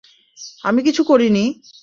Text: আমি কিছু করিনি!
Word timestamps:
আমি 0.63 0.79
কিছু 0.83 1.01
করিনি! 1.03 1.45